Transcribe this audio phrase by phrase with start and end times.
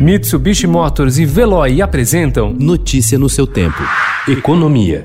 [0.00, 3.76] Mitsubishi Motors e Veloy apresentam Notícia no seu tempo.
[4.26, 5.04] Economia.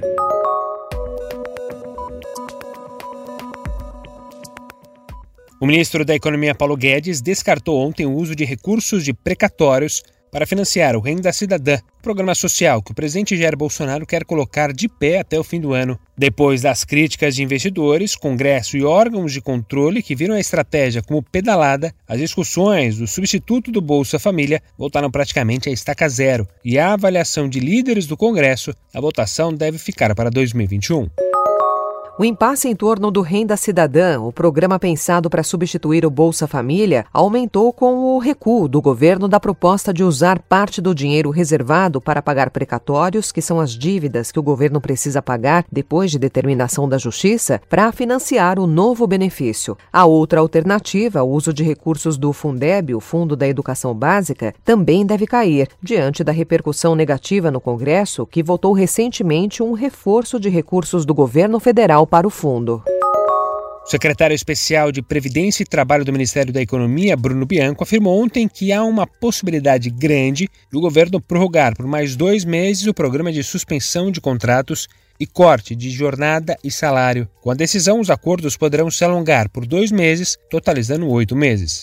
[5.59, 10.01] O ministro da Economia Paulo Guedes descartou ontem o uso de recursos de precatórios
[10.35, 14.89] para financiar o Renda Cidadã, programa social que o presidente Jair Bolsonaro quer colocar de
[14.89, 15.97] pé até o fim do ano.
[16.17, 21.23] Depois das críticas de investidores, Congresso e órgãos de controle que viram a estratégia como
[21.23, 26.91] pedalada, as discussões do substituto do Bolsa Família voltaram praticamente a estaca zero e a
[26.91, 31.07] avaliação de líderes do Congresso, a votação deve ficar para 2021.
[32.17, 37.05] O impasse em torno do Renda Cidadã, o programa pensado para substituir o Bolsa Família,
[37.11, 42.21] aumentou com o recuo do governo da proposta de usar parte do dinheiro reservado para
[42.21, 46.97] pagar precatórios, que são as dívidas que o governo precisa pagar depois de determinação da
[46.97, 49.77] Justiça, para financiar o novo benefício.
[49.91, 55.05] A outra alternativa, o uso de recursos do Fundeb, o Fundo da Educação Básica, também
[55.05, 61.05] deve cair, diante da repercussão negativa no Congresso, que votou recentemente um reforço de recursos
[61.05, 62.83] do governo federal para o fundo.
[63.85, 68.47] O secretário especial de Previdência e Trabalho do Ministério da Economia, Bruno Bianco, afirmou ontem
[68.47, 73.31] que há uma possibilidade grande de o governo prorrogar por mais dois meses o programa
[73.31, 74.87] de suspensão de contratos
[75.19, 77.27] e corte de jornada e salário.
[77.41, 81.81] Com a decisão, os acordos poderão se alongar por dois meses, totalizando oito meses.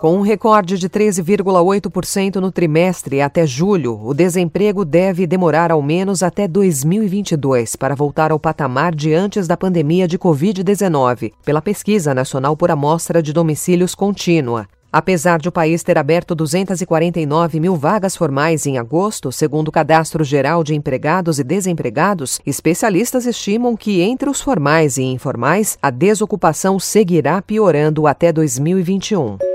[0.00, 6.22] Com um recorde de 13,8% no trimestre até julho, o desemprego deve demorar ao menos
[6.22, 12.56] até 2022 para voltar ao patamar de antes da pandemia de Covid-19, pela Pesquisa Nacional
[12.56, 14.68] por Amostra de Domicílios Contínua.
[14.92, 20.22] Apesar de o país ter aberto 249 mil vagas formais em agosto, segundo o Cadastro
[20.22, 26.78] Geral de Empregados e Desempregados, especialistas estimam que entre os formais e informais, a desocupação
[26.78, 29.47] seguirá piorando até 2021.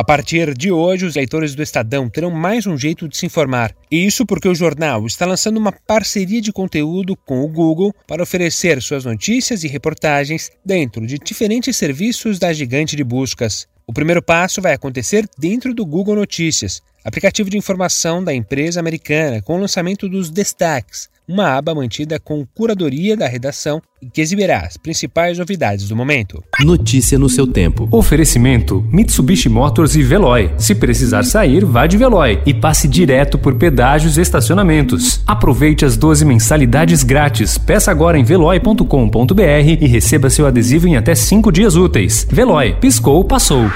[0.00, 3.76] A partir de hoje, os leitores do Estadão terão mais um jeito de se informar.
[3.90, 8.22] E isso porque o jornal está lançando uma parceria de conteúdo com o Google para
[8.22, 13.68] oferecer suas notícias e reportagens dentro de diferentes serviços da gigante de buscas.
[13.86, 19.42] O primeiro passo vai acontecer dentro do Google Notícias, aplicativo de informação da empresa americana,
[19.42, 24.60] com o lançamento dos destaques, uma aba mantida com curadoria da redação e que exibirá
[24.66, 26.42] as principais novidades do momento.
[26.60, 27.88] Notícia no seu tempo.
[27.92, 30.52] Oferecimento: Mitsubishi Motors e Veloy.
[30.58, 35.22] Se precisar sair, vá de Veloy e passe direto por pedágios e estacionamentos.
[35.26, 37.56] Aproveite as 12 mensalidades grátis.
[37.56, 39.42] Peça agora em veloy.com.br
[39.80, 42.26] e receba seu adesivo em até 5 dias úteis.
[42.28, 43.70] Veloy, piscou, passou.